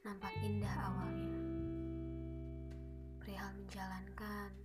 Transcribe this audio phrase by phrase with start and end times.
[0.00, 1.36] Nampak indah awalnya.
[3.20, 4.56] Perihal menjalankan,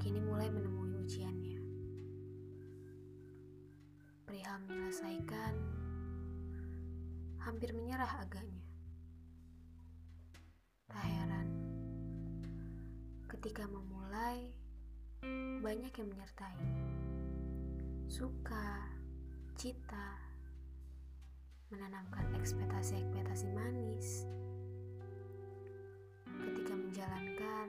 [0.00, 1.60] kini mulai menemui ujiannya.
[4.24, 5.54] Perihal menyelesaikan,
[7.44, 8.64] hampir menyerah agaknya.
[10.88, 11.48] Tak heran,
[13.28, 14.48] ketika memulai,
[15.60, 16.56] banyak yang menyertai.
[18.08, 18.88] Suka,
[19.60, 20.35] cita,
[21.70, 24.22] menanamkan ekspektasi-ekspektasi manis.
[26.38, 27.68] Ketika menjalankan,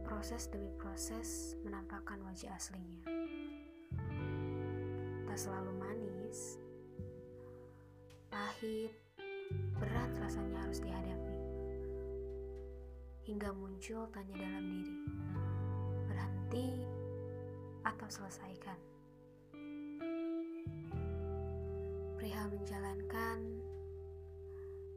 [0.00, 3.04] proses demi proses menampakkan wajah aslinya.
[5.28, 6.56] Tak selalu manis,
[8.32, 8.96] pahit,
[9.76, 11.36] berat rasanya harus dihadapi.
[13.28, 14.96] Hingga muncul tanya dalam diri,
[16.08, 16.68] berhenti
[17.84, 18.97] atau selesaikan.
[22.48, 23.40] Perihal menjalankan,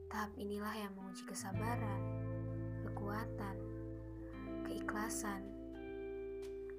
[0.08, 2.00] tahap inilah yang menguji kesabaran,
[2.88, 3.60] kekuatan,
[4.64, 5.44] keikhlasan,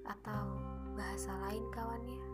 [0.09, 0.57] atau
[0.97, 2.25] bahasa lain kawannya.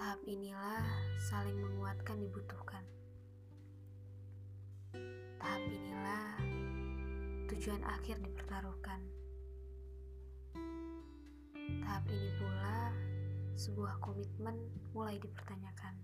[0.00, 0.80] Tahap inilah
[1.28, 2.84] saling menguatkan dibutuhkan.
[5.36, 6.40] Tahap inilah
[7.52, 9.04] tujuan akhir dipertaruhkan.
[11.84, 13.09] Tahap ini pula
[13.54, 14.58] sebuah komitmen
[14.92, 15.94] mulai dipertanyakan.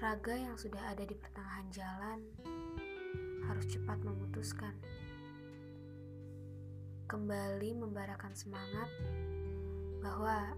[0.00, 2.18] Raga yang sudah ada di pertengahan jalan
[3.44, 4.72] harus cepat memutuskan.
[7.04, 8.88] Kembali membarakan semangat
[10.00, 10.56] bahwa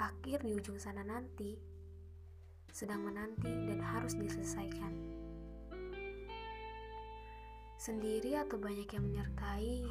[0.00, 1.60] akhir di ujung sana nanti
[2.72, 4.96] sedang menanti dan harus diselesaikan.
[7.76, 9.84] Sendiri atau banyak yang menyertai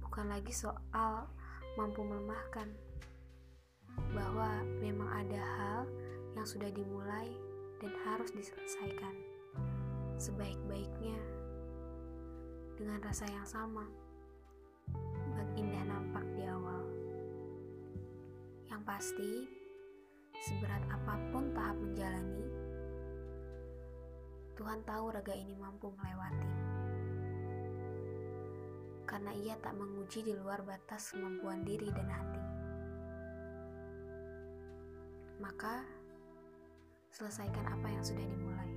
[0.00, 1.28] bukan lagi soal
[1.74, 2.70] mampu melemahkan.
[4.10, 5.80] Bahwa memang ada hal
[6.34, 7.30] yang sudah dimulai
[7.78, 9.14] dan harus diselesaikan
[10.18, 11.18] sebaik-baiknya
[12.78, 13.86] dengan rasa yang sama.
[15.34, 16.82] Bak indah nampak di awal.
[18.70, 19.32] Yang pasti
[20.44, 22.44] seberat apa pun tahap menjalani
[24.54, 26.63] Tuhan tahu raga ini mampu melewati
[29.14, 32.42] karena ia tak menguji di luar batas kemampuan diri dan hati.
[35.38, 35.86] Maka,
[37.14, 38.73] selesaikan apa yang sudah dimulai.